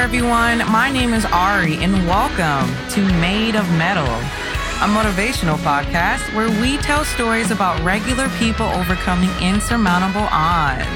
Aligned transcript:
everyone. 0.00 0.58
My 0.72 0.90
name 0.90 1.12
is 1.12 1.26
Ari, 1.26 1.76
and 1.76 1.92
welcome 2.08 2.74
to 2.92 3.04
Made 3.20 3.54
of 3.54 3.70
Metal, 3.72 4.02
a 4.06 4.88
motivational 4.88 5.58
podcast 5.58 6.34
where 6.34 6.48
we 6.62 6.78
tell 6.78 7.04
stories 7.04 7.50
about 7.50 7.78
regular 7.82 8.30
people 8.38 8.64
overcoming 8.64 9.28
insurmountable 9.42 10.26
odds. 10.30 10.86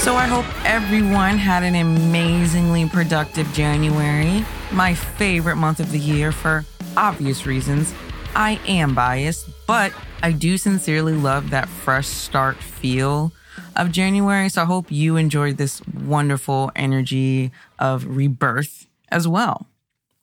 So, 0.00 0.14
I 0.14 0.28
hope 0.28 0.44
everyone 0.64 1.36
had 1.36 1.64
an 1.64 1.74
amazingly 1.74 2.88
productive 2.88 3.52
January, 3.52 4.46
my 4.70 4.94
favorite 4.94 5.56
month 5.56 5.80
of 5.80 5.90
the 5.90 5.98
year 5.98 6.30
for 6.30 6.64
obvious 6.96 7.44
reasons. 7.44 7.92
I 8.36 8.60
am 8.68 8.94
biased, 8.94 9.48
but 9.66 9.92
I 10.22 10.30
do 10.30 10.58
sincerely 10.58 11.14
love 11.14 11.50
that 11.50 11.68
fresh 11.68 12.06
start 12.06 12.56
feel 12.56 13.32
of 13.76 13.92
January. 13.92 14.48
So 14.48 14.62
I 14.62 14.66
hope 14.66 14.90
you 14.90 15.16
enjoyed 15.16 15.56
this 15.56 15.80
wonderful 15.86 16.70
energy 16.76 17.50
of 17.78 18.16
rebirth 18.16 18.86
as 19.08 19.28
well. 19.28 19.66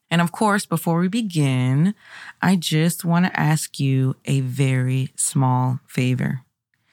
And 0.09 0.21
of 0.21 0.31
course, 0.31 0.65
before 0.65 0.99
we 0.99 1.07
begin, 1.07 1.95
I 2.41 2.57
just 2.57 3.05
want 3.05 3.25
to 3.25 3.39
ask 3.39 3.79
you 3.79 4.15
a 4.25 4.41
very 4.41 5.09
small 5.15 5.79
favor. 5.87 6.41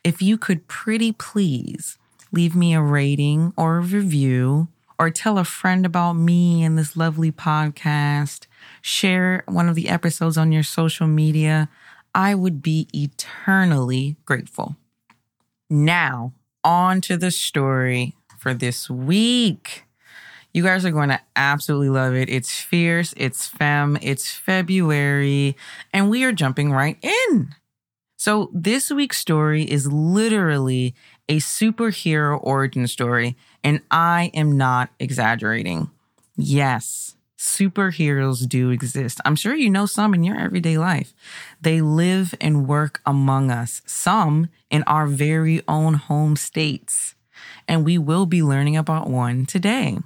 If 0.05 0.23
you 0.23 0.39
could 0.39 0.69
pretty 0.69 1.13
please 1.13 1.99
leave 2.31 2.55
me 2.55 2.75
a 2.75 2.81
rating 2.81 3.53
or 3.57 3.79
a 3.79 3.81
review 3.81 4.69
or 4.99 5.11
tell 5.11 5.39
a 5.39 5.45
friend 5.45 5.85
about 5.85 6.15
me 6.15 6.63
and 6.63 6.79
this 6.79 6.97
lovely 6.97 7.33
podcast, 7.33 8.47
share 8.81 9.43
one 9.47 9.69
of 9.69 9.75
the 9.75 9.89
episodes 9.89 10.39
on 10.39 10.53
your 10.53 10.63
social 10.63 11.07
media, 11.07 11.69
I 12.15 12.35
would 12.35 12.63
be 12.63 12.89
eternally 12.93 14.17
grateful. 14.25 14.77
Now, 15.71 16.33
on 16.65 17.01
to 17.03 17.17
the 17.17 17.31
story 17.31 18.15
for 18.39 18.55
this 18.55 18.89
week. 18.91 19.85
You 20.55 20.63
guys 20.63 20.85
are 20.85 20.91
going 20.91 21.11
to 21.11 21.21
absolutely 21.37 21.91
love 21.91 22.15
it. 22.15 22.29
It's 22.29 22.61
fierce, 22.61 23.15
it's 23.17 23.47
femme, 23.47 23.99
it's 24.03 24.33
February, 24.33 25.57
and 25.93 26.11
we 26.11 26.25
are 26.25 26.33
jumping 26.33 26.73
right 26.73 26.97
in. 27.03 27.55
So, 28.17 28.51
this 28.53 28.91
week's 28.91 29.19
story 29.19 29.63
is 29.65 29.93
literally 29.93 30.95
a 31.29 31.39
superhero 31.39 32.41
origin 32.43 32.89
story, 32.89 33.37
and 33.63 33.81
I 33.91 34.31
am 34.35 34.57
not 34.57 34.91
exaggerating. 34.99 35.91
Yes, 36.37 37.17
superheroes 37.39 38.49
do 38.49 38.71
exist. 38.71 39.21
I'm 39.25 39.37
sure 39.37 39.55
you 39.55 39.71
know 39.71 39.87
some 39.87 40.13
in 40.13 40.25
your 40.25 40.39
everyday 40.39 40.77
life. 40.77 41.15
They 41.61 41.81
live 41.81 42.35
and 42.41 42.67
work 42.67 43.01
among 43.07 43.51
us, 43.51 43.81
some 43.87 44.49
in 44.71 44.83
our 44.83 45.07
very 45.07 45.63
own 45.69 45.95
home 45.95 46.37
states. 46.37 47.15
And 47.69 47.85
we 47.85 47.97
will 47.97 48.27
be 48.27 48.43
learning 48.43 48.77
about 48.77 49.09
one 49.09 49.47
today. 49.47 49.99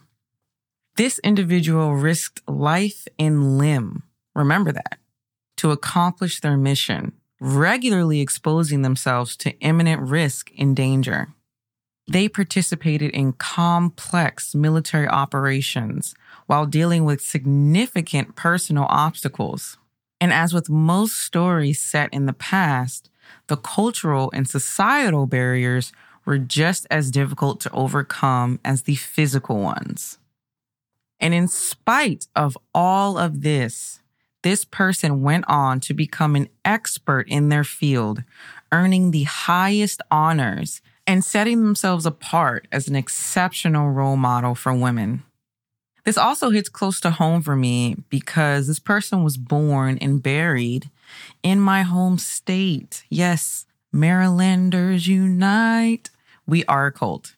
This 0.96 1.18
individual 1.20 1.94
risked 1.94 2.46
life 2.46 3.08
and 3.18 3.56
limb, 3.56 4.02
remember 4.34 4.72
that, 4.72 4.98
to 5.56 5.70
accomplish 5.70 6.40
their 6.40 6.58
mission, 6.58 7.12
regularly 7.40 8.20
exposing 8.20 8.82
themselves 8.82 9.36
to 9.38 9.58
imminent 9.60 10.02
risk 10.02 10.50
and 10.58 10.76
danger. 10.76 11.28
They 12.08 12.28
participated 12.28 13.10
in 13.12 13.32
complex 13.34 14.54
military 14.54 15.06
operations 15.06 16.14
while 16.46 16.66
dealing 16.66 17.04
with 17.04 17.20
significant 17.20 18.34
personal 18.34 18.86
obstacles. 18.88 19.78
And 20.20 20.32
as 20.32 20.52
with 20.52 20.68
most 20.68 21.18
stories 21.18 21.80
set 21.80 22.12
in 22.12 22.26
the 22.26 22.32
past, 22.32 23.08
the 23.46 23.56
cultural 23.56 24.30
and 24.34 24.48
societal 24.48 25.26
barriers 25.26 25.92
were 26.24 26.38
just 26.38 26.86
as 26.90 27.10
difficult 27.10 27.60
to 27.60 27.70
overcome 27.72 28.60
as 28.64 28.82
the 28.82 28.94
physical 28.94 29.58
ones. 29.58 30.18
And 31.20 31.34
in 31.34 31.48
spite 31.48 32.26
of 32.34 32.58
all 32.74 33.16
of 33.16 33.42
this, 33.42 34.00
this 34.42 34.64
person 34.64 35.22
went 35.22 35.44
on 35.46 35.78
to 35.80 35.94
become 35.94 36.34
an 36.34 36.48
expert 36.64 37.28
in 37.28 37.48
their 37.48 37.64
field, 37.64 38.24
earning 38.72 39.12
the 39.12 39.22
highest 39.22 40.02
honors 40.10 40.82
and 41.06 41.24
setting 41.24 41.62
themselves 41.62 42.06
apart 42.06 42.68
as 42.70 42.88
an 42.88 42.96
exceptional 42.96 43.90
role 43.90 44.16
model 44.16 44.54
for 44.54 44.72
women. 44.72 45.22
This 46.04 46.18
also 46.18 46.50
hits 46.50 46.68
close 46.68 47.00
to 47.00 47.10
home 47.10 47.42
for 47.42 47.54
me 47.54 47.96
because 48.08 48.66
this 48.66 48.80
person 48.80 49.22
was 49.22 49.36
born 49.36 49.98
and 49.98 50.22
buried 50.22 50.90
in 51.42 51.60
my 51.60 51.82
home 51.82 52.18
state. 52.18 53.04
Yes, 53.08 53.66
Marylanders 53.92 55.06
unite. 55.06 56.10
We 56.46 56.64
are 56.64 56.86
a 56.86 56.92
cult. 56.92 57.36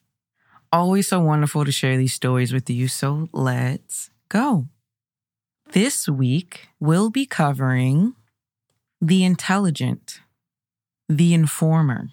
Always 0.71 1.07
so 1.07 1.19
wonderful 1.19 1.63
to 1.63 1.71
share 1.71 1.95
these 1.95 2.13
stories 2.13 2.51
with 2.51 2.69
you. 2.69 2.87
So 2.87 3.29
let's 3.31 4.09
go. 4.29 4.65
This 5.71 6.07
week, 6.09 6.69
we'll 6.79 7.09
be 7.09 7.25
covering 7.25 8.15
the 8.99 9.23
intelligent, 9.23 10.21
the 11.07 11.33
informer, 11.33 12.09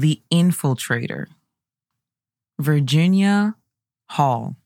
the 0.00 0.20
infiltrator, 0.30 1.26
Virginia 2.58 3.56
Hall. 4.10 4.56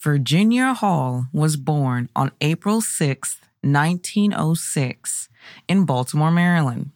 Virginia 0.00 0.74
Hall 0.74 1.26
was 1.32 1.56
born 1.56 2.08
on 2.16 2.32
April 2.40 2.80
6, 2.80 3.40
1906, 3.62 5.28
in 5.68 5.84
Baltimore, 5.84 6.30
Maryland. 6.30 6.90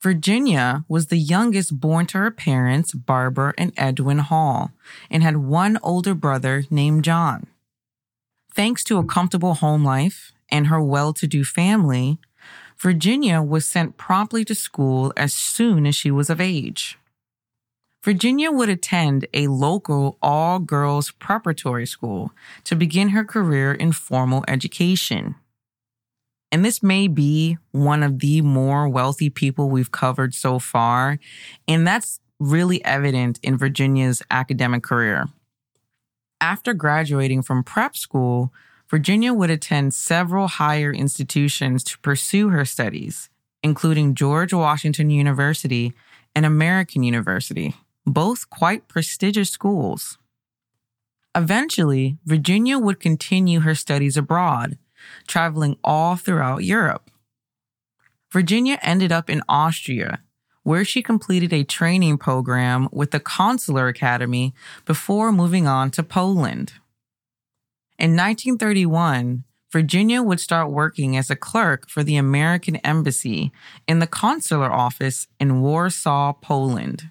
Virginia 0.00 0.84
was 0.88 1.06
the 1.06 1.18
youngest 1.18 1.80
born 1.80 2.06
to 2.06 2.18
her 2.18 2.30
parents, 2.30 2.92
Barbara 2.92 3.52
and 3.58 3.72
Edwin 3.76 4.18
Hall, 4.18 4.70
and 5.10 5.22
had 5.22 5.38
one 5.38 5.78
older 5.82 6.14
brother 6.14 6.64
named 6.70 7.02
John. 7.02 7.46
Thanks 8.54 8.84
to 8.84 8.98
a 8.98 9.04
comfortable 9.04 9.54
home 9.54 9.84
life 9.84 10.32
and 10.48 10.68
her 10.68 10.80
well 10.80 11.12
to 11.14 11.26
do 11.26 11.44
family, 11.44 12.18
Virginia 12.78 13.40
was 13.40 13.64
sent 13.64 13.96
promptly 13.96 14.44
to 14.44 14.54
school 14.54 15.12
as 15.16 15.32
soon 15.32 15.86
as 15.86 15.94
she 15.94 16.10
was 16.10 16.28
of 16.28 16.40
age. 16.40 16.98
Virginia 18.04 18.52
would 18.52 18.68
attend 18.68 19.26
a 19.34 19.48
local 19.48 20.18
all 20.22 20.58
girls 20.58 21.10
preparatory 21.12 21.86
school 21.86 22.30
to 22.64 22.76
begin 22.76 23.08
her 23.08 23.24
career 23.24 23.72
in 23.72 23.92
formal 23.92 24.44
education. 24.46 25.34
And 26.52 26.64
this 26.64 26.82
may 26.82 27.08
be 27.08 27.58
one 27.72 28.02
of 28.02 28.20
the 28.20 28.42
more 28.42 28.88
wealthy 28.88 29.30
people 29.30 29.68
we've 29.68 29.90
covered 29.90 30.34
so 30.34 30.58
far. 30.58 31.18
And 31.66 31.86
that's 31.86 32.20
really 32.38 32.84
evident 32.84 33.40
in 33.42 33.58
Virginia's 33.58 34.22
academic 34.30 34.82
career. 34.82 35.26
After 36.40 36.74
graduating 36.74 37.42
from 37.42 37.64
prep 37.64 37.96
school, 37.96 38.52
Virginia 38.88 39.34
would 39.34 39.50
attend 39.50 39.94
several 39.94 40.46
higher 40.46 40.92
institutions 40.92 41.82
to 41.84 41.98
pursue 41.98 42.50
her 42.50 42.64
studies, 42.64 43.28
including 43.62 44.14
George 44.14 44.52
Washington 44.52 45.10
University 45.10 45.92
and 46.34 46.46
American 46.46 47.02
University, 47.02 47.74
both 48.06 48.48
quite 48.48 48.86
prestigious 48.86 49.50
schools. 49.50 50.18
Eventually, 51.34 52.16
Virginia 52.24 52.78
would 52.78 53.00
continue 53.00 53.60
her 53.60 53.74
studies 53.74 54.16
abroad, 54.16 54.78
traveling 55.26 55.76
all 55.82 56.16
throughout 56.16 56.64
Europe. 56.64 57.10
Virginia 58.32 58.78
ended 58.82 59.10
up 59.10 59.28
in 59.28 59.42
Austria, 59.48 60.20
where 60.62 60.84
she 60.84 61.02
completed 61.02 61.52
a 61.52 61.64
training 61.64 62.18
program 62.18 62.88
with 62.92 63.10
the 63.10 63.20
Consular 63.20 63.88
Academy 63.88 64.54
before 64.84 65.32
moving 65.32 65.66
on 65.66 65.90
to 65.90 66.02
Poland. 66.02 66.74
In 67.98 68.10
1931, 68.10 69.44
Virginia 69.72 70.22
would 70.22 70.38
start 70.38 70.70
working 70.70 71.16
as 71.16 71.30
a 71.30 71.36
clerk 71.36 71.88
for 71.88 72.04
the 72.04 72.16
American 72.16 72.76
Embassy 72.76 73.52
in 73.88 73.98
the 73.98 74.06
consular 74.06 74.70
office 74.70 75.26
in 75.40 75.60
Warsaw, 75.60 76.34
Poland. 76.34 77.10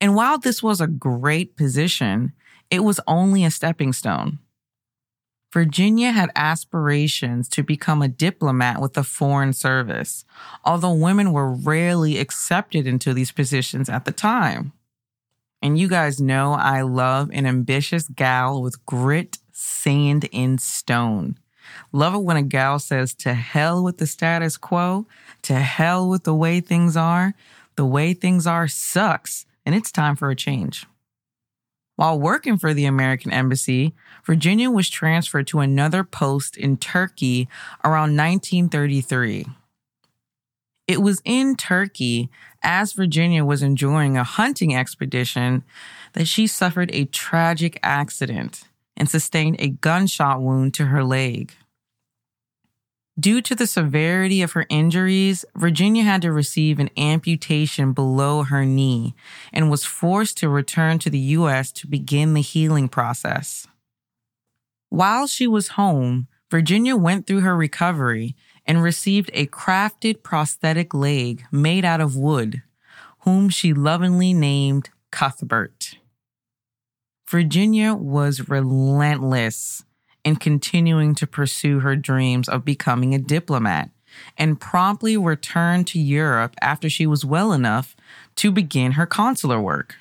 And 0.00 0.14
while 0.14 0.38
this 0.38 0.62
was 0.62 0.80
a 0.80 0.86
great 0.86 1.56
position, 1.56 2.32
it 2.70 2.80
was 2.80 2.98
only 3.06 3.44
a 3.44 3.50
stepping 3.50 3.92
stone. 3.92 4.38
Virginia 5.52 6.12
had 6.12 6.30
aspirations 6.34 7.46
to 7.50 7.62
become 7.62 8.00
a 8.00 8.08
diplomat 8.08 8.80
with 8.80 8.94
the 8.94 9.04
Foreign 9.04 9.52
Service, 9.52 10.24
although 10.64 10.94
women 10.94 11.30
were 11.30 11.52
rarely 11.52 12.18
accepted 12.18 12.86
into 12.86 13.12
these 13.12 13.30
positions 13.30 13.90
at 13.90 14.06
the 14.06 14.12
time. 14.12 14.72
And 15.60 15.78
you 15.78 15.88
guys 15.88 16.20
know 16.20 16.54
I 16.54 16.80
love 16.82 17.30
an 17.32 17.46
ambitious 17.46 18.08
gal 18.08 18.62
with 18.62 18.84
grit 18.86 19.38
sand 19.52 20.28
in 20.32 20.58
stone. 20.58 21.38
Love 21.92 22.14
it 22.14 22.22
when 22.22 22.36
a 22.36 22.42
gal 22.42 22.78
says, 22.78 23.14
to 23.14 23.34
hell 23.34 23.82
with 23.82 23.98
the 23.98 24.06
status 24.06 24.56
quo, 24.56 25.06
to 25.42 25.54
hell 25.54 26.08
with 26.08 26.24
the 26.24 26.34
way 26.34 26.60
things 26.60 26.96
are. 26.96 27.34
The 27.76 27.86
way 27.86 28.12
things 28.12 28.46
are 28.46 28.68
sucks, 28.68 29.46
and 29.64 29.74
it's 29.74 29.90
time 29.90 30.16
for 30.16 30.30
a 30.30 30.36
change. 30.36 30.86
While 31.96 32.18
working 32.18 32.58
for 32.58 32.74
the 32.74 32.84
American 32.84 33.32
Embassy, 33.32 33.94
Virginia 34.24 34.70
was 34.70 34.90
transferred 34.90 35.46
to 35.48 35.60
another 35.60 36.04
post 36.04 36.56
in 36.56 36.76
Turkey 36.76 37.48
around 37.84 38.16
1933. 38.16 39.46
It 40.88 41.00
was 41.00 41.22
in 41.24 41.54
Turkey, 41.54 42.28
as 42.62 42.92
Virginia 42.92 43.44
was 43.44 43.62
enjoying 43.62 44.16
a 44.16 44.24
hunting 44.24 44.74
expedition, 44.74 45.64
that 46.14 46.26
she 46.26 46.46
suffered 46.46 46.90
a 46.92 47.04
tragic 47.04 47.78
accident 47.82 48.64
and 48.96 49.08
sustained 49.08 49.56
a 49.58 49.68
gunshot 49.68 50.40
wound 50.40 50.74
to 50.74 50.86
her 50.86 51.04
leg. 51.04 51.54
Due 53.20 53.42
to 53.42 53.54
the 53.54 53.66
severity 53.66 54.40
of 54.40 54.52
her 54.52 54.64
injuries, 54.70 55.44
Virginia 55.54 56.02
had 56.02 56.22
to 56.22 56.32
receive 56.32 56.78
an 56.78 56.88
amputation 56.96 57.92
below 57.92 58.42
her 58.42 58.64
knee 58.64 59.14
and 59.52 59.70
was 59.70 59.84
forced 59.84 60.38
to 60.38 60.48
return 60.48 60.98
to 60.98 61.10
the 61.10 61.18
U.S. 61.18 61.70
to 61.72 61.86
begin 61.86 62.32
the 62.32 62.40
healing 62.40 62.88
process. 62.88 63.66
While 64.88 65.26
she 65.26 65.46
was 65.46 65.68
home, 65.68 66.26
Virginia 66.50 66.96
went 66.96 67.26
through 67.26 67.40
her 67.40 67.56
recovery 67.56 68.34
and 68.66 68.82
received 68.82 69.30
a 69.34 69.46
crafted 69.46 70.22
prosthetic 70.22 70.94
leg 70.94 71.44
made 71.50 71.84
out 71.84 72.00
of 72.00 72.16
wood, 72.16 72.62
whom 73.20 73.48
she 73.48 73.74
lovingly 73.74 74.32
named 74.32 74.90
Cuthbert. 75.10 75.96
Virginia 77.32 77.94
was 77.94 78.50
relentless 78.50 79.84
in 80.22 80.36
continuing 80.36 81.14
to 81.14 81.26
pursue 81.26 81.80
her 81.80 81.96
dreams 81.96 82.46
of 82.46 82.62
becoming 82.62 83.14
a 83.14 83.18
diplomat 83.18 83.88
and 84.36 84.60
promptly 84.60 85.16
returned 85.16 85.86
to 85.86 85.98
Europe 85.98 86.54
after 86.60 86.90
she 86.90 87.06
was 87.06 87.24
well 87.24 87.54
enough 87.54 87.96
to 88.36 88.52
begin 88.52 88.92
her 88.92 89.06
consular 89.06 89.58
work. 89.58 89.94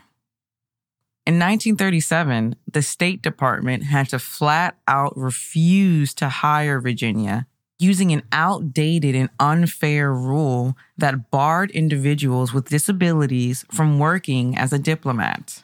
In 1.25 1.35
1937, 1.35 2.57
the 2.69 2.81
State 2.81 3.21
Department 3.21 3.83
had 3.83 4.09
to 4.09 4.19
flat 4.19 4.75
out 4.85 5.13
refuse 5.15 6.13
to 6.15 6.27
hire 6.27 6.81
Virginia, 6.81 7.47
using 7.79 8.11
an 8.11 8.23
outdated 8.33 9.15
and 9.15 9.29
unfair 9.39 10.13
rule 10.13 10.75
that 10.97 11.31
barred 11.31 11.71
individuals 11.71 12.51
with 12.53 12.67
disabilities 12.67 13.63
from 13.71 13.99
working 13.99 14.57
as 14.57 14.73
a 14.73 14.79
diplomat, 14.79 15.63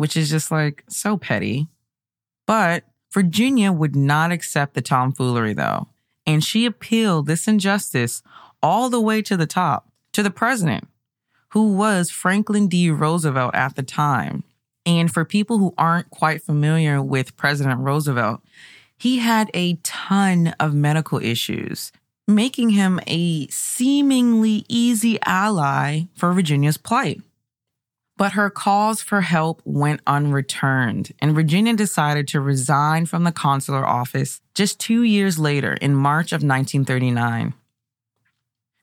which 0.00 0.16
is 0.16 0.30
just 0.30 0.50
like 0.50 0.82
so 0.88 1.18
petty. 1.18 1.68
But 2.46 2.84
Virginia 3.12 3.70
would 3.70 3.94
not 3.94 4.32
accept 4.32 4.72
the 4.72 4.80
tomfoolery, 4.80 5.52
though, 5.52 5.88
and 6.24 6.42
she 6.42 6.64
appealed 6.64 7.26
this 7.26 7.46
injustice 7.46 8.22
all 8.62 8.88
the 8.88 8.98
way 8.98 9.20
to 9.20 9.36
the 9.36 9.46
top, 9.46 9.92
to 10.14 10.22
the 10.22 10.30
president, 10.30 10.88
who 11.50 11.74
was 11.74 12.10
Franklin 12.10 12.66
D. 12.66 12.90
Roosevelt 12.90 13.54
at 13.54 13.76
the 13.76 13.82
time. 13.82 14.42
And 14.86 15.12
for 15.12 15.26
people 15.26 15.58
who 15.58 15.74
aren't 15.76 16.08
quite 16.08 16.42
familiar 16.42 17.02
with 17.02 17.36
President 17.36 17.80
Roosevelt, 17.80 18.40
he 18.96 19.18
had 19.18 19.50
a 19.52 19.74
ton 19.82 20.54
of 20.58 20.72
medical 20.72 21.18
issues, 21.18 21.92
making 22.26 22.70
him 22.70 23.00
a 23.06 23.48
seemingly 23.48 24.64
easy 24.66 25.18
ally 25.26 26.04
for 26.14 26.32
Virginia's 26.32 26.78
plight. 26.78 27.20
But 28.20 28.32
her 28.32 28.50
calls 28.50 29.00
for 29.00 29.22
help 29.22 29.62
went 29.64 30.02
unreturned, 30.06 31.12
and 31.20 31.34
Virginia 31.34 31.74
decided 31.74 32.28
to 32.28 32.40
resign 32.42 33.06
from 33.06 33.24
the 33.24 33.32
consular 33.32 33.82
office 33.82 34.42
just 34.54 34.78
two 34.78 35.02
years 35.02 35.38
later 35.38 35.72
in 35.72 35.94
March 35.94 36.32
of 36.32 36.42
1939. 36.42 37.54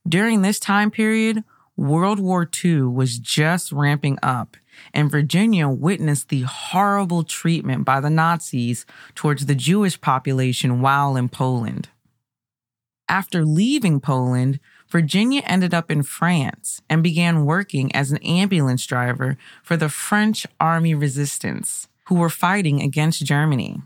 During 0.09 0.41
this 0.41 0.59
time 0.59 0.89
period, 0.89 1.43
World 1.75 2.19
War 2.19 2.49
II 2.65 2.81
was 2.85 3.19
just 3.19 3.71
ramping 3.71 4.17
up, 4.23 4.57
and 4.91 5.11
Virginia 5.11 5.69
witnessed 5.69 6.29
the 6.29 6.41
horrible 6.41 7.23
treatment 7.23 7.85
by 7.85 7.99
the 7.99 8.09
Nazis 8.09 8.87
towards 9.13 9.45
the 9.45 9.53
Jewish 9.53 10.01
population 10.01 10.81
while 10.81 11.15
in 11.15 11.29
Poland. 11.29 11.89
After 13.07 13.45
leaving 13.45 13.99
Poland, 13.99 14.59
Virginia 14.89 15.41
ended 15.45 15.73
up 15.73 15.91
in 15.91 16.03
France 16.03 16.81
and 16.89 17.03
began 17.03 17.45
working 17.45 17.93
as 17.95 18.11
an 18.11 18.17
ambulance 18.17 18.85
driver 18.85 19.37
for 19.61 19.75
the 19.75 19.89
French 19.89 20.47
Army 20.59 20.95
Resistance, 20.95 21.87
who 22.05 22.15
were 22.15 22.29
fighting 22.29 22.81
against 22.81 23.25
Germany. 23.25 23.81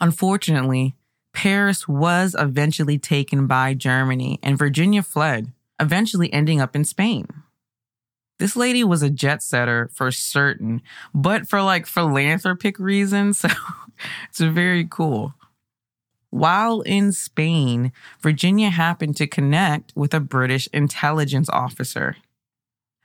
Unfortunately, 0.00 0.94
Paris 1.32 1.88
was 1.88 2.36
eventually 2.38 2.98
taken 2.98 3.46
by 3.46 3.72
Germany 3.72 4.38
and 4.42 4.58
Virginia 4.58 5.02
fled, 5.02 5.52
eventually 5.80 6.32
ending 6.32 6.60
up 6.60 6.76
in 6.76 6.84
Spain. 6.84 7.26
This 8.38 8.56
lady 8.56 8.84
was 8.84 9.02
a 9.02 9.10
jet 9.10 9.42
setter 9.42 9.88
for 9.94 10.10
certain, 10.10 10.82
but 11.14 11.48
for 11.48 11.62
like 11.62 11.86
philanthropic 11.86 12.78
reasons. 12.78 13.44
So 14.32 14.46
it's 14.46 14.54
very 14.54 14.84
cool. 14.90 15.34
While 16.32 16.80
in 16.80 17.12
Spain, 17.12 17.92
Virginia 18.22 18.70
happened 18.70 19.16
to 19.18 19.26
connect 19.26 19.92
with 19.94 20.14
a 20.14 20.18
British 20.18 20.66
intelligence 20.72 21.50
officer. 21.50 22.16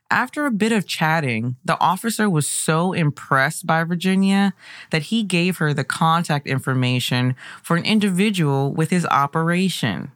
After 0.09 0.45
a 0.45 0.51
bit 0.51 0.71
of 0.71 0.88
chatting, 0.88 1.57
the 1.65 1.77
officer 1.81 2.29
was 2.29 2.47
so 2.47 2.94
impressed 2.94 3.68
by 3.68 3.83
Virginia 3.83 4.53
that 4.91 5.03
he 5.12 5.24
gave 5.24 5.57
her 5.57 5.74
the 5.74 5.83
contact 5.83 6.47
information 6.47 7.35
for 7.62 7.75
an 7.75 7.83
individual 7.83 8.71
with 8.71 8.91
his 8.91 9.06
operation. 9.07 10.13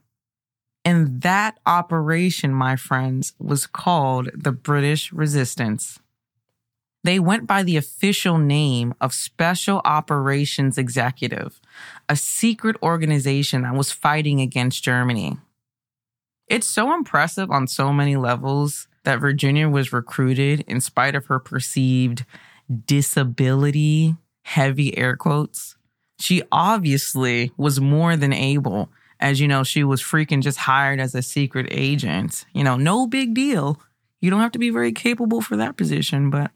And 0.86 1.22
that 1.22 1.60
operation, 1.66 2.54
my 2.54 2.78
friends, 2.78 3.34
was 3.38 3.68
called 3.68 4.30
the 4.34 4.54
British 4.54 5.12
Resistance. 5.12 6.00
They 7.04 7.20
went 7.20 7.48
by 7.48 7.64
the 7.64 7.78
official 7.78 8.38
name 8.38 8.94
of 9.02 9.14
Special 9.14 9.82
Operations 9.86 10.78
Executive, 10.78 11.60
a 12.08 12.16
secret 12.16 12.76
organization 12.84 13.64
that 13.64 13.74
was 13.74 13.92
fighting 13.92 14.40
against 14.40 14.84
Germany. 14.84 15.38
It's 16.48 16.68
so 16.68 16.94
impressive 16.94 17.50
on 17.50 17.68
so 17.68 17.92
many 17.92 18.18
levels 18.18 18.88
that 19.04 19.20
Virginia 19.20 19.68
was 19.68 19.94
recruited 19.94 20.64
in 20.68 20.80
spite 20.80 21.16
of 21.16 21.26
her 21.26 21.40
perceived 21.40 22.26
disability, 22.86 24.16
heavy 24.44 24.96
air 24.98 25.16
quotes. 25.16 25.76
She 26.20 26.44
obviously 26.52 27.52
was 27.58 27.80
more 27.82 28.16
than 28.16 28.34
able 28.34 28.90
as 29.22 29.40
you 29.40 29.48
know, 29.48 29.64
she 29.64 29.84
was 29.84 30.02
freaking 30.02 30.42
just 30.42 30.58
hired 30.58 31.00
as 31.00 31.14
a 31.14 31.22
secret 31.22 31.68
agent. 31.70 32.46
You 32.54 32.64
know, 32.64 32.76
no 32.76 33.06
big 33.06 33.36
deal. 33.36 33.80
You 34.20 34.32
don't 34.32 34.42
have 34.42 34.52
to 34.54 34.60
be 34.60 34.72
very 34.72 34.92
capable 34.92 35.42
for 35.42 35.56
that 35.58 35.78
position, 35.78 36.30
but 36.32 36.52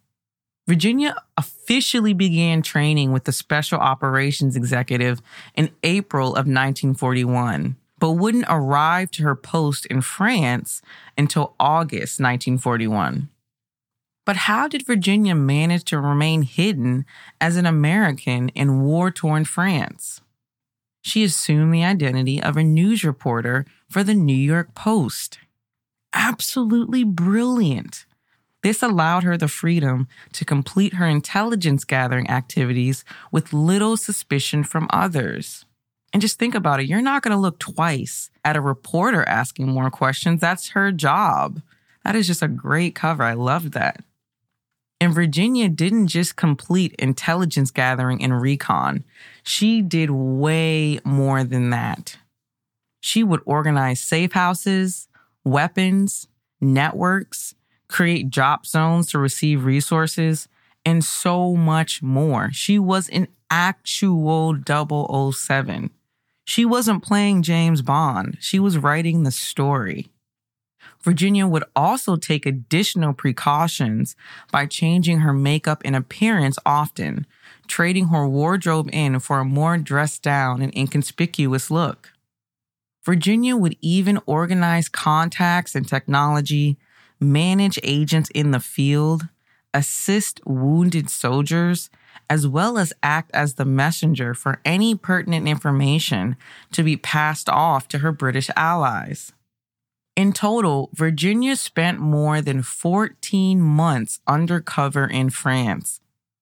Virginia 0.68 1.16
officially 1.38 2.14
began 2.14 2.62
training 2.62 3.12
with 3.12 3.26
the 3.26 3.32
Special 3.32 3.80
Operations 3.80 4.56
Executive 4.56 5.22
in 5.54 5.70
April 5.84 6.30
of 6.30 6.48
1941, 6.48 7.76
but 8.00 8.12
wouldn't 8.12 8.46
arrive 8.50 9.12
to 9.12 9.24
her 9.24 9.36
post 9.36 9.86
in 9.88 10.02
France 10.02 10.82
until 11.18 11.54
August 11.60 12.20
1941. 12.20 13.30
But 14.26 14.36
how 14.36 14.68
did 14.68 14.88
Virginia 14.88 15.36
manage 15.36 15.84
to 15.86 16.00
remain 16.00 16.42
hidden 16.42 17.06
as 17.40 17.58
an 17.58 17.68
American 17.68 18.50
in 18.50 18.82
war 18.82 19.12
torn 19.12 19.46
France? 19.46 20.22
she 21.06 21.24
assumed 21.24 21.72
the 21.72 21.84
identity 21.84 22.42
of 22.42 22.58
a 22.58 22.64
news 22.64 23.04
reporter 23.04 23.64
for 23.88 24.04
the 24.04 24.16
New 24.16 24.34
York 24.34 24.74
Post. 24.74 25.38
Absolutely 26.14 27.04
brilliant. 27.04 28.08
This 28.66 28.82
allowed 28.82 29.22
her 29.22 29.38
the 29.38 29.48
freedom 29.48 30.08
to 30.34 30.44
complete 30.44 30.96
her 30.96 31.06
intelligence 31.06 31.84
gathering 31.84 32.28
activities 32.32 33.06
with 33.32 33.54
little 33.54 33.96
suspicion 33.96 34.64
from 34.64 34.88
others. 34.90 35.66
And 36.12 36.20
just 36.20 36.40
think 36.40 36.56
about 36.56 36.80
it 36.80 36.88
you're 36.88 37.00
not 37.00 37.22
going 37.22 37.36
to 37.36 37.40
look 37.40 37.60
twice 37.60 38.32
at 38.44 38.56
a 38.56 38.62
reporter 38.62 39.24
asking 39.30 39.68
more 39.68 39.92
questions. 39.92 40.42
That's 40.42 40.70
her 40.70 40.92
job. 40.92 41.62
That 42.04 42.16
is 42.16 42.26
just 42.26 42.42
a 42.42 42.48
great 42.48 42.96
cover. 42.96 43.22
I 43.22 43.34
love 43.34 43.74
that. 43.74 44.04
And 45.00 45.14
Virginia 45.14 45.70
didn't 45.70 46.08
just 46.08 46.36
complete 46.36 46.96
intelligence 46.98 47.70
gathering 47.70 48.24
and 48.24 48.42
recon, 48.42 49.04
she 49.44 49.84
did 49.84 50.10
way 50.10 51.00
more 51.04 51.44
than 51.44 51.70
that. 51.70 52.18
She 53.00 53.24
would 53.24 53.42
organize 53.46 54.00
safe 54.00 54.32
houses, 54.32 55.08
weapons, 55.44 56.26
networks, 56.60 57.54
create 57.96 58.30
drop 58.30 58.66
zones 58.66 59.08
to 59.08 59.18
receive 59.18 59.64
resources, 59.64 60.50
and 60.84 61.02
so 61.02 61.56
much 61.56 62.04
more. 62.04 62.50
She 62.52 62.78
was 62.78 63.08
an 63.08 63.30
actual 63.50 64.54
007. 64.68 65.90
She 66.44 66.66
wasn't 66.66 67.04
playing 67.04 67.44
James 67.44 67.82
Bond, 67.82 68.36
she 68.42 68.60
was 68.60 68.78
writing 68.78 69.24
the 69.24 69.32
story. 69.32 70.10
Virginia 71.04 71.48
would 71.48 71.64
also 71.74 72.18
take 72.18 72.46
additional 72.46 73.14
precautions 73.14 74.18
by 74.52 74.66
changing 74.66 75.20
her 75.20 75.32
makeup 75.32 75.82
and 75.86 75.96
appearance 75.96 76.58
often, 76.66 77.26
trading 77.66 78.08
her 78.10 78.28
wardrobe 78.28 78.90
in 78.92 79.22
for 79.22 79.40
a 79.40 79.46
more 79.46 79.78
dressed 79.78 80.22
down 80.22 80.62
and 80.62 80.76
inconspicuous 80.76 81.72
look. 81.72 82.12
Virginia 83.06 83.56
would 83.56 83.78
even 83.80 84.20
organize 84.26 84.90
contacts 84.90 85.76
and 85.76 85.88
technology, 85.88 86.78
manage 87.20 87.80
agents 87.84 88.30
in 88.34 88.52
the 88.52 88.60
field, 88.60 89.28
assist 89.74 90.40
wounded 90.46 91.10
soldiers, 91.10 91.90
as 92.30 92.48
well 92.48 92.78
as 92.78 92.94
act 93.04 93.30
as 93.34 93.56
the 93.56 93.66
messenger 93.66 94.34
for 94.34 94.60
any 94.66 94.96
pertinent 94.96 95.48
information 95.48 96.36
to 96.72 96.84
be 96.84 96.98
passed 96.98 97.50
off 97.50 97.88
to 97.88 98.00
her 98.00 98.12
British 98.12 98.50
allies. 98.56 99.34
In 100.16 100.32
total, 100.32 100.90
Virginia 100.94 101.56
spent 101.58 102.00
more 102.00 102.42
than 102.42 102.64
14 102.64 103.60
months 103.60 104.22
undercover 104.26 105.06
in 105.06 105.30
France, 105.30 106.00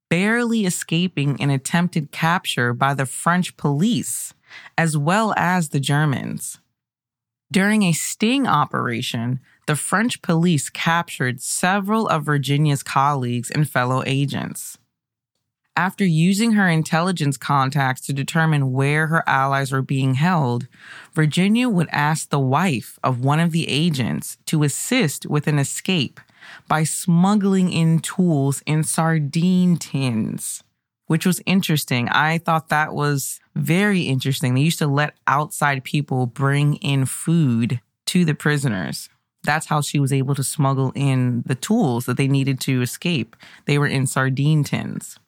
barely 0.09 0.65
escaping 0.65 1.41
an 1.41 1.49
attempted 1.49 2.11
capture 2.11 2.71
by 2.71 2.93
the 2.93 3.07
French 3.07 3.57
police, 3.57 4.35
as 4.77 4.95
well 4.95 5.33
as 5.35 5.69
the 5.69 5.79
Germans. 5.79 6.59
During 7.51 7.83
a 7.83 7.93
sting 7.93 8.47
operation, 8.47 9.39
the 9.65 9.75
French 9.75 10.21
police 10.21 10.69
captured 10.69 11.41
several 11.41 12.07
of 12.07 12.25
Virginia's 12.25 12.83
colleagues 12.83 13.49
and 13.49 13.69
fellow 13.69 14.03
agents. 14.05 14.77
After 15.75 16.05
using 16.05 16.51
her 16.51 16.69
intelligence 16.69 17.35
contacts 17.35 18.01
to 18.01 18.13
determine 18.13 18.73
where 18.73 19.07
her 19.07 19.23
allies 19.27 19.71
were 19.71 19.81
being 19.81 20.15
held, 20.15 20.67
Virginia 21.13 21.67
would 21.67 21.89
ask 21.91 22.29
the 22.29 22.39
wife 22.39 22.99
of 23.03 23.23
one 23.23 23.39
of 23.39 23.51
the 23.51 23.67
agents 23.67 24.37
to 24.45 24.63
assist 24.63 25.25
with 25.25 25.47
an 25.47 25.57
escape 25.57 26.19
by 26.67 26.83
smuggling 26.83 27.71
in 27.71 27.99
tools 27.99 28.61
in 28.67 28.83
sardine 28.83 29.77
tins, 29.77 30.63
which 31.07 31.25
was 31.25 31.41
interesting. 31.47 32.07
I 32.09 32.37
thought 32.37 32.69
that 32.69 32.93
was 32.93 33.39
very 33.55 34.01
interesting. 34.01 34.53
They 34.53 34.61
used 34.61 34.79
to 34.79 34.87
let 34.87 35.15
outside 35.25 35.83
people 35.83 36.27
bring 36.27 36.75
in 36.75 37.05
food 37.05 37.79
to 38.07 38.25
the 38.25 38.35
prisoners. 38.35 39.09
That's 39.43 39.65
how 39.65 39.81
she 39.81 39.99
was 39.99 40.13
able 40.13 40.35
to 40.35 40.43
smuggle 40.43 40.91
in 40.95 41.43
the 41.45 41.55
tools 41.55 42.05
that 42.05 42.17
they 42.17 42.27
needed 42.27 42.59
to 42.61 42.81
escape. 42.81 43.35
They 43.65 43.77
were 43.77 43.87
in 43.87 44.07
sardine 44.07 44.63
tins. 44.63 45.19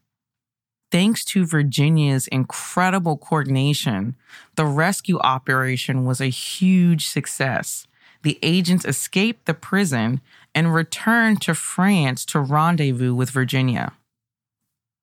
Thanks 0.91 1.25
to 1.25 1.45
Virginia's 1.45 2.27
incredible 2.27 3.17
coordination, 3.17 4.15
the 4.55 4.65
rescue 4.65 5.19
operation 5.19 6.05
was 6.05 6.21
a 6.21 6.27
huge 6.27 7.07
success. 7.07 7.87
The 8.23 8.39
agents 8.41 8.85
escaped 8.85 9.45
the 9.45 9.53
prison 9.53 10.21
and 10.53 10.73
returned 10.73 11.41
to 11.41 11.53
France 11.53 12.25
to 12.27 12.39
rendezvous 12.39 13.13
with 13.13 13.29
Virginia. 13.29 13.93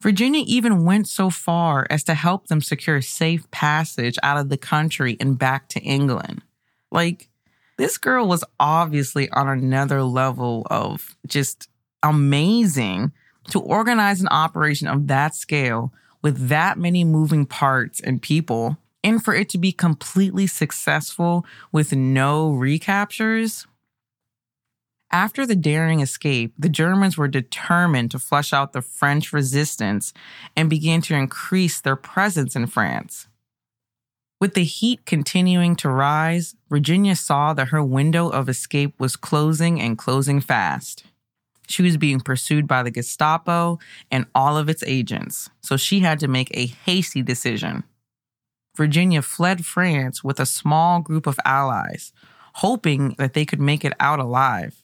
Virginia 0.00 0.42
even 0.46 0.84
went 0.84 1.06
so 1.06 1.30
far 1.30 1.86
as 1.88 2.02
to 2.04 2.14
help 2.14 2.48
them 2.48 2.60
secure 2.60 3.00
safe 3.00 3.48
passage 3.50 4.18
out 4.22 4.38
of 4.38 4.48
the 4.48 4.56
country 4.56 5.16
and 5.20 5.38
back 5.38 5.68
to 5.68 5.80
England. 5.80 6.42
Like, 6.90 7.28
this 7.82 7.98
girl 7.98 8.28
was 8.28 8.44
obviously 8.60 9.28
on 9.30 9.48
another 9.48 10.04
level 10.04 10.64
of 10.70 11.16
just 11.26 11.68
amazing 12.04 13.10
to 13.50 13.58
organize 13.58 14.20
an 14.20 14.28
operation 14.28 14.86
of 14.86 15.08
that 15.08 15.34
scale 15.34 15.92
with 16.22 16.46
that 16.48 16.78
many 16.78 17.02
moving 17.02 17.44
parts 17.44 17.98
and 17.98 18.22
people, 18.22 18.76
and 19.02 19.24
for 19.24 19.34
it 19.34 19.48
to 19.48 19.58
be 19.58 19.72
completely 19.72 20.46
successful 20.46 21.44
with 21.72 21.92
no 21.92 22.52
recaptures. 22.52 23.66
After 25.10 25.44
the 25.44 25.56
daring 25.56 25.98
escape, 25.98 26.54
the 26.56 26.68
Germans 26.68 27.18
were 27.18 27.26
determined 27.26 28.12
to 28.12 28.20
flush 28.20 28.52
out 28.52 28.72
the 28.72 28.80
French 28.80 29.32
resistance 29.32 30.12
and 30.54 30.70
began 30.70 31.00
to 31.02 31.16
increase 31.16 31.80
their 31.80 31.96
presence 31.96 32.54
in 32.54 32.68
France. 32.68 33.26
With 34.42 34.54
the 34.54 34.64
heat 34.64 35.06
continuing 35.06 35.76
to 35.76 35.88
rise, 35.88 36.56
Virginia 36.68 37.14
saw 37.14 37.54
that 37.54 37.68
her 37.68 37.80
window 37.80 38.28
of 38.28 38.48
escape 38.48 38.98
was 38.98 39.14
closing 39.14 39.80
and 39.80 39.96
closing 39.96 40.40
fast. 40.40 41.04
She 41.68 41.80
was 41.80 41.96
being 41.96 42.18
pursued 42.18 42.66
by 42.66 42.82
the 42.82 42.90
Gestapo 42.90 43.78
and 44.10 44.26
all 44.34 44.56
of 44.56 44.68
its 44.68 44.82
agents, 44.82 45.48
so 45.60 45.76
she 45.76 46.00
had 46.00 46.18
to 46.18 46.26
make 46.26 46.50
a 46.50 46.66
hasty 46.66 47.22
decision. 47.22 47.84
Virginia 48.76 49.22
fled 49.22 49.64
France 49.64 50.24
with 50.24 50.40
a 50.40 50.44
small 50.44 50.98
group 50.98 51.28
of 51.28 51.38
allies, 51.44 52.12
hoping 52.54 53.14
that 53.18 53.34
they 53.34 53.44
could 53.44 53.60
make 53.60 53.84
it 53.84 53.92
out 54.00 54.18
alive. 54.18 54.82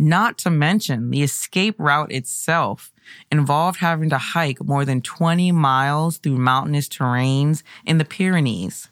Not 0.00 0.38
to 0.38 0.50
mention, 0.50 1.10
the 1.10 1.24
escape 1.24 1.74
route 1.76 2.12
itself 2.12 2.92
involved 3.32 3.80
having 3.80 4.10
to 4.10 4.18
hike 4.18 4.62
more 4.62 4.84
than 4.84 5.02
20 5.02 5.50
miles 5.50 6.18
through 6.18 6.38
mountainous 6.38 6.88
terrains 6.88 7.64
in 7.84 7.98
the 7.98 8.04
Pyrenees. 8.04 8.90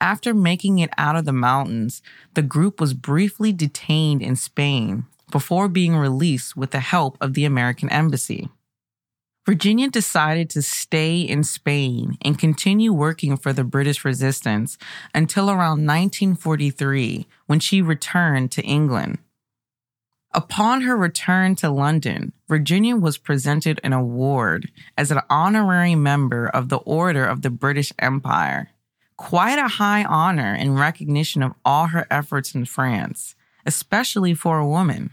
After 0.00 0.34
making 0.34 0.80
it 0.80 0.90
out 0.98 1.14
of 1.14 1.24
the 1.24 1.32
mountains, 1.32 2.02
the 2.34 2.42
group 2.42 2.80
was 2.80 2.94
briefly 2.94 3.52
detained 3.52 4.20
in 4.20 4.34
Spain 4.34 5.04
before 5.30 5.68
being 5.68 5.94
released 5.94 6.56
with 6.56 6.72
the 6.72 6.80
help 6.80 7.16
of 7.20 7.34
the 7.34 7.44
American 7.44 7.88
Embassy. 7.88 8.48
Virginia 9.46 9.88
decided 9.88 10.50
to 10.50 10.62
stay 10.62 11.20
in 11.20 11.44
Spain 11.44 12.18
and 12.22 12.40
continue 12.40 12.92
working 12.92 13.36
for 13.36 13.52
the 13.52 13.62
British 13.62 14.04
resistance 14.04 14.78
until 15.14 15.48
around 15.48 15.86
1943 15.86 17.24
when 17.46 17.60
she 17.60 17.80
returned 17.80 18.50
to 18.50 18.62
England. 18.62 19.18
Upon 20.32 20.82
her 20.82 20.96
return 20.96 21.56
to 21.56 21.70
London, 21.70 22.32
Virginia 22.48 22.96
was 22.96 23.16
presented 23.16 23.80
an 23.82 23.94
award 23.94 24.70
as 24.96 25.10
an 25.10 25.20
honorary 25.30 25.94
member 25.94 26.46
of 26.46 26.68
the 26.68 26.76
Order 26.78 27.24
of 27.24 27.40
the 27.40 27.50
British 27.50 27.92
Empire. 27.98 28.70
Quite 29.16 29.58
a 29.58 29.68
high 29.68 30.04
honor 30.04 30.54
in 30.54 30.74
recognition 30.74 31.42
of 31.42 31.54
all 31.64 31.86
her 31.88 32.06
efforts 32.10 32.54
in 32.54 32.66
France, 32.66 33.34
especially 33.64 34.34
for 34.34 34.58
a 34.58 34.68
woman. 34.68 35.10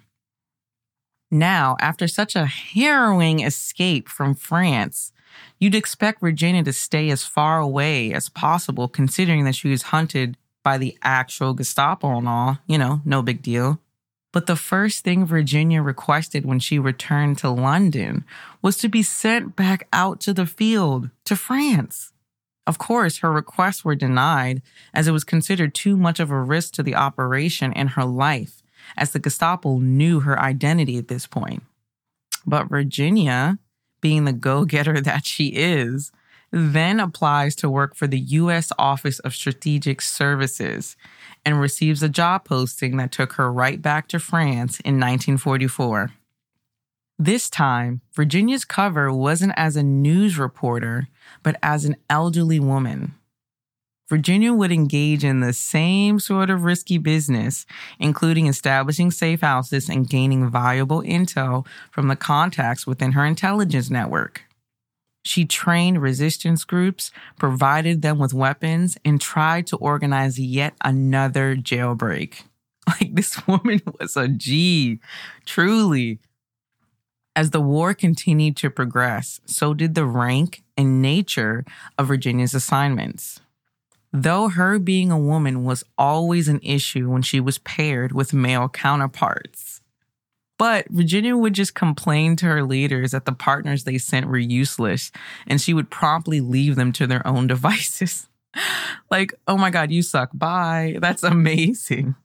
Now, 1.31 1.77
after 1.79 2.07
such 2.07 2.35
a 2.35 2.45
harrowing 2.45 3.39
escape 3.39 4.09
from 4.09 4.35
France, 4.35 5.11
you'd 5.59 5.75
expect 5.75 6.21
Virginia 6.21 6.63
to 6.63 6.73
stay 6.73 7.09
as 7.09 7.23
far 7.23 7.59
away 7.59 8.13
as 8.13 8.29
possible, 8.29 8.87
considering 8.87 9.45
that 9.45 9.55
she 9.55 9.69
was 9.69 9.83
hunted 9.83 10.37
by 10.61 10.77
the 10.77 10.97
actual 11.01 11.53
Gestapo 11.53 12.17
and 12.17 12.27
all. 12.27 12.59
You 12.67 12.77
know, 12.77 13.01
no 13.05 13.21
big 13.21 13.41
deal. 13.41 13.79
But 14.35 14.47
the 14.47 14.57
first 14.57 15.05
thing 15.05 15.25
Virginia 15.25 15.81
requested 15.81 16.43
when 16.43 16.59
she 16.59 16.77
returned 16.77 17.37
to 17.37 17.49
London 17.49 18.25
was 18.61 18.75
to 18.79 18.89
be 18.89 19.01
sent 19.01 19.55
back 19.55 19.87
out 19.93 20.19
to 20.19 20.33
the 20.33 20.45
field, 20.45 21.09
to 21.23 21.37
France. 21.37 22.11
Of 22.67 22.77
course, 22.77 23.19
her 23.19 23.31
requests 23.31 23.85
were 23.85 23.95
denied 23.95 24.61
as 24.93 25.07
it 25.07 25.13
was 25.13 25.23
considered 25.23 25.73
too 25.73 25.95
much 25.95 26.19
of 26.19 26.31
a 26.31 26.41
risk 26.41 26.73
to 26.73 26.83
the 26.83 26.95
operation 26.95 27.71
and 27.71 27.91
her 27.91 28.03
life 28.03 28.61
as 28.97 29.11
the 29.11 29.19
Gestapo 29.19 29.77
knew 29.77 30.19
her 30.19 30.37
identity 30.37 30.97
at 30.97 31.07
this 31.07 31.27
point. 31.27 31.63
But 32.45 32.67
Virginia, 32.67 33.57
being 34.01 34.25
the 34.25 34.33
go 34.33 34.65
getter 34.65 34.99
that 35.09 35.25
she 35.25 35.53
is, 35.55 36.11
then 36.51 36.99
applies 36.99 37.55
to 37.55 37.69
work 37.69 37.95
for 37.95 38.05
the 38.05 38.19
U.S. 38.19 38.73
Office 38.77 39.19
of 39.19 39.33
Strategic 39.33 40.01
Services 40.01 40.97
and 41.45 41.59
receives 41.59 42.01
a 42.01 42.09
job 42.09 42.45
posting 42.45 42.97
that 42.97 43.11
took 43.11 43.33
her 43.33 43.51
right 43.51 43.81
back 43.81 44.07
to 44.09 44.19
France 44.19 44.79
in 44.79 44.95
1944. 44.95 46.11
This 47.17 47.49
time, 47.49 48.01
Virginia's 48.13 48.65
cover 48.65 49.13
wasn't 49.13 49.53
as 49.55 49.77
a 49.77 49.83
news 49.83 50.37
reporter, 50.37 51.07
but 51.43 51.55
as 51.63 51.85
an 51.85 51.95
elderly 52.09 52.59
woman. 52.59 53.13
Virginia 54.07 54.53
would 54.53 54.71
engage 54.71 55.23
in 55.23 55.39
the 55.39 55.53
same 55.53 56.19
sort 56.19 56.49
of 56.49 56.63
risky 56.63 56.97
business, 56.97 57.65
including 57.99 58.45
establishing 58.45 59.09
safe 59.09 59.41
houses 59.41 59.89
and 59.89 60.09
gaining 60.09 60.49
valuable 60.49 61.01
intel 61.01 61.65
from 61.89 62.07
the 62.07 62.15
contacts 62.15 62.85
within 62.85 63.13
her 63.13 63.25
intelligence 63.25 63.89
network. 63.89 64.43
She 65.25 65.43
trained 65.43 66.03
resistance 66.03 66.63
groups, 66.63 67.09
provided 67.39 68.03
them 68.03 68.19
with 68.19 68.31
weapons, 68.31 68.95
and 69.03 69.19
tried 69.19 69.65
to 69.67 69.77
organize 69.77 70.39
yet 70.39 70.75
another 70.81 71.55
jailbreak. 71.55 72.43
Like 72.87 73.15
this 73.15 73.47
woman 73.47 73.81
was 73.99 74.15
a 74.15 74.27
G, 74.27 74.99
truly. 75.43 76.19
As 77.35 77.49
the 77.49 77.59
war 77.59 77.95
continued 77.95 78.55
to 78.57 78.69
progress, 78.69 79.41
so 79.45 79.73
did 79.73 79.95
the 79.95 80.05
rank 80.05 80.61
and 80.77 81.01
nature 81.01 81.65
of 81.97 82.09
Virginia's 82.09 82.53
assignments. 82.53 83.39
Though 84.13 84.49
her 84.49 84.77
being 84.77 85.09
a 85.09 85.17
woman 85.17 85.63
was 85.63 85.83
always 85.97 86.47
an 86.47 86.59
issue 86.61 87.09
when 87.09 87.23
she 87.23 87.39
was 87.39 87.57
paired 87.57 88.11
with 88.11 88.35
male 88.35 88.69
counterparts. 88.69 89.74
But 90.57 90.87
Virginia 90.89 91.35
would 91.35 91.53
just 91.53 91.75
complain 91.75 92.35
to 92.37 92.45
her 92.45 92.63
leaders 92.63 93.11
that 93.11 93.25
the 93.25 93.33
partners 93.33 93.83
they 93.83 93.97
sent 93.97 94.27
were 94.27 94.37
useless, 94.37 95.11
and 95.47 95.59
she 95.59 95.73
would 95.73 95.89
promptly 95.89 96.39
leave 96.39 96.75
them 96.75 96.91
to 96.93 97.07
their 97.07 97.25
own 97.27 97.47
devices. 97.55 98.27
like, 99.11 99.33
oh 99.47 99.57
my 99.57 99.69
God, 99.69 99.91
you 99.91 100.01
suck. 100.01 100.29
Bye. 100.33 100.97
That's 100.99 101.23
amazing. 101.23 102.15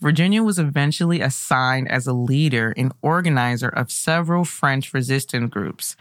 Virginia 0.00 0.42
was 0.42 0.58
eventually 0.58 1.20
assigned 1.22 1.90
as 1.90 2.06
a 2.06 2.12
leader 2.12 2.74
and 2.76 2.92
organizer 3.00 3.68
of 3.68 3.90
several 3.90 4.44
French 4.44 4.92
resistance 4.92 5.50
groups, 5.50 5.96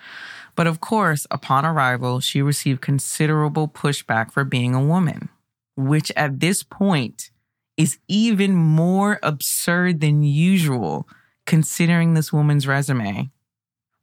but 0.56 0.68
of 0.68 0.82
course, 0.82 1.28
upon 1.32 1.66
arrival, 1.66 2.20
she 2.20 2.42
received 2.42 2.82
considerable 2.82 3.68
pushback 3.68 4.32
for 4.32 4.44
being 4.44 4.76
a 4.76 4.84
woman, 4.84 5.30
which 5.76 6.12
at 6.16 6.40
this 6.40 6.64
point 6.64 7.30
is 7.78 7.98
even 8.08 8.54
more 8.54 9.20
absurd 9.22 10.00
than 10.00 10.24
usual 10.24 11.08
considering 11.46 12.14
this 12.14 12.34
woman's 12.34 12.68
resume. 12.68 13.30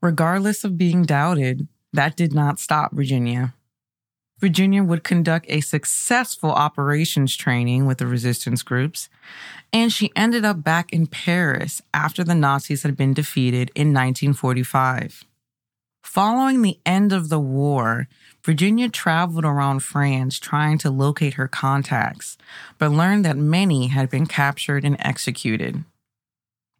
Regardless 0.00 0.64
of 0.64 0.78
being 0.78 1.04
doubted, 1.04 1.68
that 1.92 2.16
did 2.16 2.32
not 2.34 2.58
stop 2.58 2.92
Virginia. 2.92 3.54
Virginia 4.42 4.82
would 4.82 5.04
conduct 5.04 5.46
a 5.48 5.60
successful 5.60 6.50
operations 6.50 7.36
training 7.36 7.86
with 7.86 7.98
the 7.98 8.06
resistance 8.08 8.64
groups, 8.64 9.08
and 9.72 9.92
she 9.92 10.10
ended 10.16 10.44
up 10.44 10.64
back 10.64 10.92
in 10.92 11.06
Paris 11.06 11.80
after 11.94 12.24
the 12.24 12.34
Nazis 12.34 12.82
had 12.82 12.96
been 12.96 13.14
defeated 13.14 13.70
in 13.76 13.94
1945. 13.94 15.24
Following 16.02 16.62
the 16.62 16.80
end 16.84 17.12
of 17.12 17.28
the 17.28 17.38
war, 17.38 18.08
Virginia 18.44 18.88
traveled 18.88 19.44
around 19.44 19.84
France 19.84 20.40
trying 20.40 20.76
to 20.78 20.90
locate 20.90 21.34
her 21.34 21.46
contacts, 21.46 22.36
but 22.78 22.90
learned 22.90 23.24
that 23.24 23.36
many 23.36 23.86
had 23.86 24.10
been 24.10 24.26
captured 24.26 24.84
and 24.84 24.96
executed. 24.98 25.84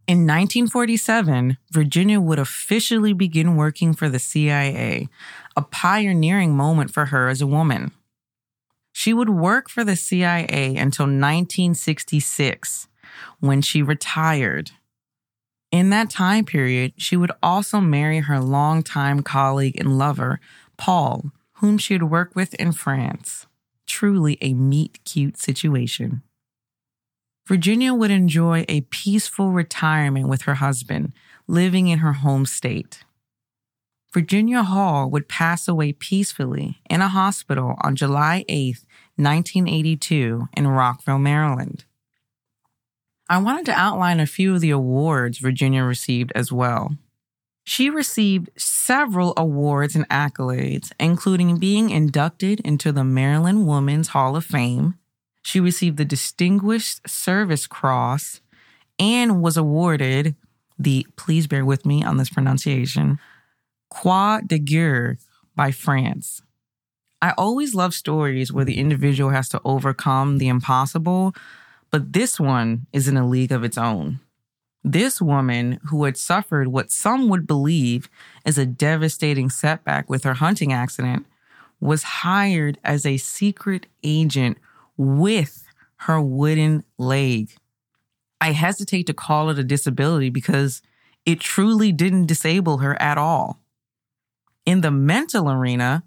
In 0.09 0.27
1947, 0.27 1.59
Virginia 1.71 2.21
would 2.21 2.41
officially 2.41 3.13
begin 3.13 3.57
working 3.57 3.95
for 3.95 4.09
the 4.09 4.19
CIA, 4.19 5.09
a 5.57 5.63
pioneering 5.63 6.57
moment 6.57 6.91
for 6.91 7.07
her 7.07 7.29
as 7.29 7.41
a 7.41 7.47
woman. 7.47 7.93
She 8.93 9.15
would 9.15 9.31
work 9.31 9.71
for 9.71 9.85
the 9.85 9.95
CIA 9.95 10.77
until 10.77 11.07
1966, 11.07 12.89
when 13.39 13.63
she 13.63 13.81
retired. 13.81 14.73
In 15.71 15.91
that 15.91 16.11
time 16.11 16.45
period, 16.45 16.95
she 16.97 17.17
would 17.17 17.33
also 17.43 17.81
marry 17.81 18.19
her 18.19 18.41
longtime 18.41 19.23
colleague 19.23 19.79
and 19.79 19.99
lover, 19.99 20.41
Paul, 20.77 21.31
whom 21.55 21.79
she 21.79 21.95
had 21.95 22.03
worked 22.03 22.35
with 22.35 22.55
in 22.55 22.73
France. 22.73 23.47
Truly 23.87 24.37
a 24.41 24.53
meet 24.53 25.03
cute 25.05 25.39
situation. 25.39 26.23
Virginia 27.47 27.93
would 27.93 28.11
enjoy 28.11 28.65
a 28.69 28.83
peaceful 28.83 29.51
retirement 29.51 30.29
with 30.29 30.43
her 30.43 30.55
husband, 30.55 31.13
living 31.47 31.89
in 31.89 31.99
her 31.99 32.13
home 32.15 32.47
state. 32.47 33.05
Virginia 34.13 34.63
Hall 34.63 35.11
would 35.11 35.29
pass 35.29 35.67
away 35.67 35.93
peacefully 35.93 36.81
in 36.89 37.01
a 37.01 37.09
hospital 37.09 37.77
on 37.83 37.97
July 37.97 38.45
8, 38.49 38.85
1982, 39.17 40.49
in 40.57 40.69
Rockville, 40.69 41.19
Maryland. 41.19 41.85
I 43.29 43.39
wanted 43.39 43.67
to 43.67 43.73
outline 43.73 44.21
a 44.21 44.27
few 44.27 44.55
of 44.55 44.61
the 44.61 44.71
awards 44.71 45.39
Virginia 45.39 45.83
received 45.83 46.31
as 46.35 46.53
well. 46.53 46.97
She 47.65 47.89
received 47.89 48.51
several 48.59 49.33
awards 49.37 49.97
and 49.97 50.09
accolades, 50.11 50.93
including 51.01 51.59
being 51.59 51.91
inducted 51.91 52.61
into 52.61 52.93
the 52.93 53.05
Maryland 53.05 53.67
Women's 53.67 54.09
Hall 54.09 54.37
of 54.37 54.45
Fame, 54.45 54.99
she 55.43 55.61
received 55.61 55.97
the 55.97 56.05
Distinguished 56.05 57.09
Service 57.09 57.67
Cross 57.67 58.41
and 58.99 59.43
was 59.43 59.57
awarded 59.57 60.37
the, 60.79 61.07
please 61.17 61.47
bear 61.47 61.65
with 61.65 61.85
me 61.85 62.03
on 62.03 62.17
this 62.17 62.31
pronunciation, 62.31 63.19
Croix 63.91 64.41
de 64.47 64.59
Guerre 64.59 65.19
by 65.55 65.71
France. 65.71 66.43
I 67.21 67.35
always 67.39 67.75
love 67.75 67.95
stories 67.95 68.53
where 68.53 68.65
the 68.65 68.79
individual 68.79 69.31
has 69.31 69.49
to 69.51 69.61
overcome 69.65 70.39
the 70.39 70.49
impossible, 70.49 71.35
but 71.91 72.13
this 72.13 72.41
one 72.41 72.87
is 72.93 73.07
in 73.07 73.17
a 73.17 73.27
league 73.27 73.53
of 73.53 73.63
its 73.63 73.79
own. 73.79 74.21
This 74.83 75.23
woman, 75.23 75.79
who 75.85 76.05
had 76.05 76.17
suffered 76.17 76.69
what 76.69 76.91
some 76.91 77.29
would 77.29 77.47
believe 77.47 78.09
is 78.45 78.59
a 78.59 78.67
devastating 78.67 79.51
setback 79.51 80.11
with 80.11 80.25
her 80.25 80.35
hunting 80.35 80.73
accident, 80.73 81.27
was 81.81 82.03
hired 82.03 82.79
as 82.83 83.07
a 83.07 83.17
secret 83.17 83.87
agent 84.03 84.59
with 85.03 85.65
her 85.97 86.21
wooden 86.21 86.85
leg. 86.99 87.51
I 88.41 88.53
hesitate 88.53 89.07
to 89.07 89.15
call 89.15 89.51
it 89.51 89.59
a 89.59 89.65
disability 89.65 90.31
because 90.31 90.83
it 91.25 91.41
truly 91.41 91.93
didn't 91.93 92.27
disable 92.27 92.79
her 92.79 93.01
at 93.01 93.19
all. 93.19 93.61
In 94.67 94.81
the 94.81 94.91
mental 94.91 95.51
arena, 95.51 96.05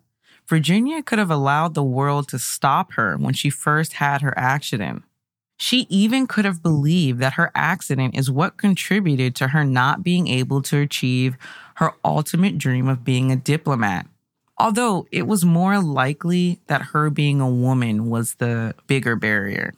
Virginia 0.48 1.02
could 1.02 1.20
have 1.20 1.32
allowed 1.32 1.74
the 1.74 1.84
world 1.84 2.28
to 2.30 2.40
stop 2.40 2.94
her 2.94 3.18
when 3.18 3.34
she 3.34 3.50
first 3.50 3.94
had 3.94 4.22
her 4.22 4.38
accident. 4.38 5.04
She 5.58 5.88
even 5.90 6.28
could 6.28 6.46
have 6.46 6.62
believed 6.62 7.20
that 7.20 7.34
her 7.34 7.52
accident 7.56 8.18
is 8.18 8.30
what 8.30 8.58
contributed 8.58 9.36
to 9.36 9.50
her 9.50 9.64
not 9.64 10.04
being 10.04 10.28
able 10.28 10.62
to 10.64 10.78
achieve 10.78 11.38
her 11.76 11.94
ultimate 12.04 12.58
dream 12.58 12.88
of 12.88 13.06
being 13.06 13.32
a 13.32 13.38
diplomat. 13.38 14.08
Although 14.58 15.08
it 15.12 15.28
was 15.28 15.44
more 15.44 15.80
likely 15.82 16.62
that 16.68 16.82
her 16.94 17.10
being 17.10 17.42
a 17.42 17.50
woman 17.50 18.10
was 18.10 18.36
the 18.36 18.74
bigger 18.88 19.16
barrier. 19.16 19.74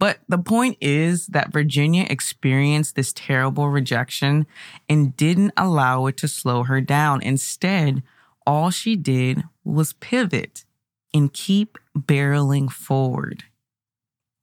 But 0.00 0.18
the 0.28 0.38
point 0.38 0.76
is 0.80 1.26
that 1.28 1.52
Virginia 1.52 2.06
experienced 2.08 2.94
this 2.94 3.12
terrible 3.12 3.68
rejection 3.68 4.46
and 4.88 5.16
didn't 5.16 5.52
allow 5.56 6.06
it 6.06 6.16
to 6.18 6.28
slow 6.28 6.64
her 6.64 6.80
down. 6.80 7.22
Instead, 7.22 8.02
all 8.46 8.70
she 8.70 8.96
did 8.96 9.44
was 9.64 9.92
pivot 9.94 10.64
and 11.12 11.32
keep 11.32 11.78
barreling 11.96 12.70
forward. 12.70 13.44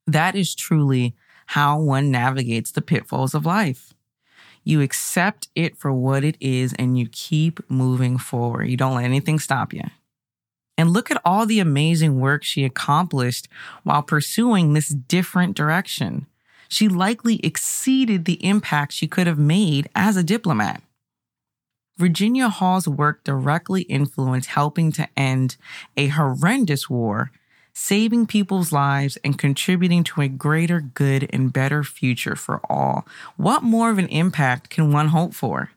That 0.05 0.35
is 0.35 0.55
truly 0.55 1.15
how 1.47 1.79
one 1.79 2.11
navigates 2.11 2.71
the 2.71 2.81
pitfalls 2.81 3.33
of 3.33 3.45
life. 3.45 3.94
You 4.65 4.81
accept 4.81 5.47
it 5.55 5.77
for 5.77 5.93
what 5.93 6.23
it 6.23 6.35
is 6.41 6.73
and 6.73 6.97
you 6.97 7.07
keep 7.07 7.59
moving 7.69 8.17
forward. 8.17 8.65
You 8.65 8.75
don't 8.75 8.95
let 8.95 9.05
anything 9.05 9.39
stop 9.39 9.73
you. 9.73 9.83
And 10.77 10.91
look 10.91 11.09
at 11.09 11.21
all 11.23 11.45
the 11.45 11.59
amazing 11.59 12.19
work 12.19 12.43
she 12.43 12.65
accomplished 12.65 13.47
while 13.83 14.03
pursuing 14.03 14.73
this 14.73 14.89
different 14.89 15.55
direction. 15.55 16.25
She 16.67 16.89
likely 16.89 17.39
exceeded 17.45 18.25
the 18.25 18.43
impact 18.43 18.91
she 18.91 19.07
could 19.07 19.27
have 19.27 19.39
made 19.39 19.87
as 19.95 20.17
a 20.17 20.23
diplomat. 20.23 20.81
Virginia 21.97 22.49
Hall's 22.49 22.87
work 22.87 23.23
directly 23.23 23.83
influenced 23.83 24.49
helping 24.49 24.91
to 24.93 25.07
end 25.15 25.55
a 25.95 26.07
horrendous 26.07 26.89
war 26.89 27.31
saving 27.75 28.25
people's 28.25 28.71
lives 28.71 29.17
and 29.23 29.37
contributing 29.37 30.03
to 30.05 30.21
a 30.21 30.29
greater 30.29 30.79
good 30.79 31.29
and 31.31 31.51
better 31.51 31.83
future 31.83 32.35
for 32.35 32.61
all. 32.69 33.05
What 33.35 33.63
more 33.63 33.91
of 33.91 33.97
an 33.97 34.07
impact 34.07 34.69
can 34.69 34.91
one 34.91 35.09
hope 35.09 35.33
for? 35.33 35.71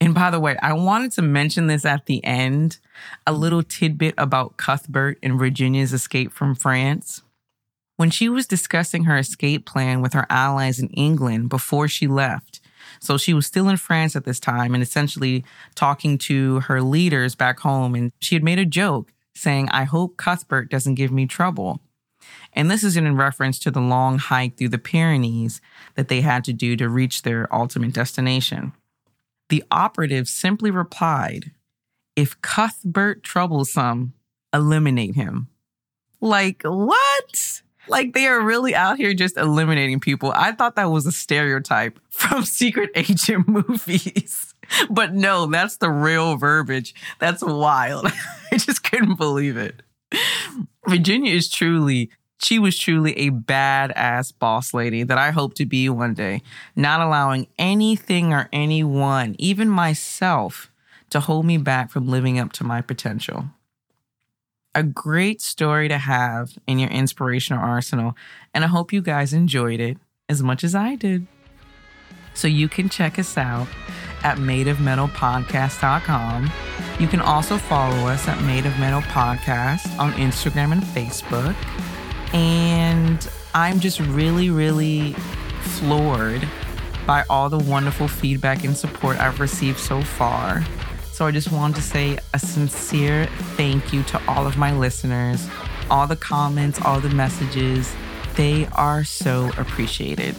And 0.00 0.14
by 0.14 0.30
the 0.30 0.40
way, 0.40 0.56
I 0.62 0.72
wanted 0.72 1.12
to 1.12 1.22
mention 1.22 1.66
this 1.66 1.84
at 1.84 2.06
the 2.06 2.24
end 2.24 2.78
a 3.26 3.32
little 3.32 3.62
tidbit 3.62 4.14
about 4.16 4.56
Cuthbert 4.56 5.18
and 5.22 5.38
Virginia's 5.38 5.92
escape 5.92 6.32
from 6.32 6.54
France. 6.54 7.22
When 7.96 8.10
she 8.10 8.28
was 8.28 8.46
discussing 8.46 9.04
her 9.04 9.16
escape 9.16 9.66
plan 9.66 10.00
with 10.02 10.12
her 10.12 10.26
allies 10.30 10.78
in 10.80 10.88
England 10.88 11.50
before 11.50 11.86
she 11.88 12.06
left, 12.06 12.60
so 13.00 13.16
she 13.16 13.34
was 13.34 13.46
still 13.46 13.68
in 13.68 13.76
France 13.76 14.16
at 14.16 14.24
this 14.24 14.40
time 14.40 14.74
and 14.74 14.82
essentially 14.82 15.44
talking 15.74 16.18
to 16.18 16.60
her 16.60 16.82
leaders 16.82 17.34
back 17.34 17.60
home. 17.60 17.94
And 17.94 18.12
she 18.18 18.34
had 18.34 18.42
made 18.42 18.58
a 18.58 18.64
joke 18.64 19.11
saying, 19.34 19.68
I 19.70 19.84
hope 19.84 20.16
Cuthbert 20.16 20.70
doesn't 20.70 20.94
give 20.94 21.12
me 21.12 21.26
trouble. 21.26 21.80
And 22.52 22.70
this 22.70 22.84
is 22.84 22.96
in 22.96 23.16
reference 23.16 23.58
to 23.60 23.70
the 23.70 23.80
long 23.80 24.18
hike 24.18 24.56
through 24.56 24.68
the 24.68 24.78
Pyrenees 24.78 25.60
that 25.94 26.08
they 26.08 26.20
had 26.20 26.44
to 26.44 26.52
do 26.52 26.76
to 26.76 26.88
reach 26.88 27.22
their 27.22 27.52
ultimate 27.54 27.92
destination. 27.92 28.72
The 29.48 29.64
operative 29.70 30.28
simply 30.28 30.70
replied, 30.70 31.50
If 32.14 32.40
Cuthbert 32.42 33.22
troublesome, 33.22 34.14
eliminate 34.52 35.14
him. 35.14 35.48
Like, 36.20 36.62
what? 36.62 37.62
Like, 37.88 38.12
they 38.12 38.26
are 38.26 38.40
really 38.40 38.74
out 38.74 38.96
here 38.96 39.14
just 39.14 39.36
eliminating 39.36 40.00
people. 40.00 40.32
I 40.34 40.52
thought 40.52 40.76
that 40.76 40.90
was 40.90 41.06
a 41.06 41.12
stereotype 41.12 41.98
from 42.10 42.44
secret 42.44 42.90
agent 42.94 43.48
movies. 43.48 44.54
but 44.90 45.14
no, 45.14 45.46
that's 45.46 45.78
the 45.78 45.90
real 45.90 46.36
verbiage. 46.36 46.94
That's 47.18 47.42
wild. 47.42 48.06
I 48.52 48.56
just 48.56 48.84
couldn't 48.84 49.16
believe 49.16 49.56
it. 49.56 49.82
Virginia 50.86 51.32
is 51.34 51.48
truly, 51.48 52.10
she 52.38 52.58
was 52.58 52.78
truly 52.78 53.16
a 53.18 53.30
badass 53.30 54.32
boss 54.38 54.74
lady 54.74 55.02
that 55.04 55.18
I 55.18 55.30
hope 55.30 55.54
to 55.54 55.66
be 55.66 55.88
one 55.88 56.14
day, 56.14 56.42
not 56.76 57.00
allowing 57.00 57.46
anything 57.58 58.32
or 58.32 58.48
anyone, 58.52 59.36
even 59.38 59.68
myself, 59.68 60.70
to 61.10 61.20
hold 61.20 61.46
me 61.46 61.56
back 61.58 61.90
from 61.90 62.08
living 62.08 62.38
up 62.38 62.52
to 62.52 62.64
my 62.64 62.80
potential. 62.80 63.46
A 64.74 64.82
great 64.82 65.42
story 65.42 65.88
to 65.88 65.98
have 65.98 66.56
in 66.66 66.78
your 66.78 66.88
inspirational 66.88 67.62
arsenal, 67.62 68.16
and 68.54 68.64
I 68.64 68.68
hope 68.68 68.90
you 68.92 69.02
guys 69.02 69.34
enjoyed 69.34 69.80
it 69.80 69.98
as 70.30 70.42
much 70.42 70.64
as 70.64 70.74
I 70.74 70.96
did. 70.96 71.26
So 72.34 72.48
you 72.48 72.68
can 72.68 72.88
check 72.88 73.18
us 73.18 73.36
out 73.36 73.68
at 74.22 74.38
madeofmetalpodcast.com. 74.38 76.50
You 76.98 77.06
can 77.06 77.20
also 77.20 77.58
follow 77.58 78.06
us 78.06 78.26
at 78.28 78.42
Made 78.44 78.64
of 78.64 78.78
Metal 78.78 79.02
Podcast 79.02 79.98
on 79.98 80.12
Instagram 80.12 80.72
and 80.72 80.82
Facebook. 80.82 81.54
And 82.32 83.28
I'm 83.54 83.78
just 83.78 84.00
really, 84.00 84.48
really 84.48 85.12
floored 85.60 86.48
by 87.06 87.24
all 87.28 87.50
the 87.50 87.58
wonderful 87.58 88.08
feedback 88.08 88.64
and 88.64 88.74
support 88.74 89.18
I've 89.18 89.38
received 89.40 89.78
so 89.78 90.00
far. 90.00 90.64
So 91.22 91.28
I 91.28 91.30
just 91.30 91.52
wanted 91.52 91.76
to 91.76 91.82
say 91.82 92.18
a 92.34 92.38
sincere 92.40 93.26
thank 93.56 93.92
you 93.92 94.02
to 94.02 94.20
all 94.26 94.44
of 94.44 94.56
my 94.56 94.76
listeners, 94.76 95.46
all 95.88 96.08
the 96.08 96.16
comments, 96.16 96.80
all 96.84 96.98
the 96.98 97.10
messages. 97.10 97.94
They 98.34 98.66
are 98.72 99.04
so 99.04 99.52
appreciated. 99.56 100.34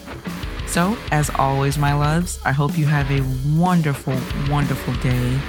So, 0.68 0.98
as 1.10 1.30
always, 1.36 1.78
my 1.78 1.94
loves, 1.94 2.38
I 2.44 2.52
hope 2.52 2.78
you 2.78 2.86
have 2.86 3.10
a 3.12 3.22
wonderful, 3.58 4.20
wonderful 4.50 4.94
day 4.96 5.40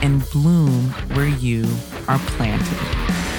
and 0.00 0.22
bloom 0.30 0.90
where 1.16 1.26
you 1.26 1.66
are 2.06 2.20
planted. 2.20 3.33